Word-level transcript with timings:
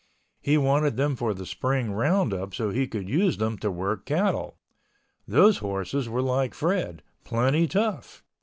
He 0.41 0.57
wanted 0.57 0.97
them 0.97 1.15
for 1.15 1.31
the 1.31 1.45
Spring 1.45 1.91
roundup 1.91 2.55
so 2.55 2.71
he 2.71 2.87
could 2.87 3.07
use 3.07 3.37
them 3.37 3.59
to 3.59 3.69
work 3.69 4.03
cattle. 4.07 4.57
Those 5.27 5.59
horses 5.59 6.09
were 6.09 6.23
like 6.23 6.55
Fred—plenty 6.55 7.67
tough. 7.67 8.23